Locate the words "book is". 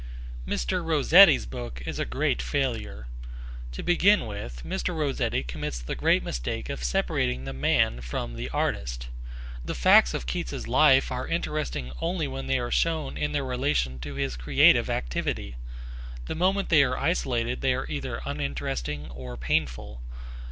1.45-1.99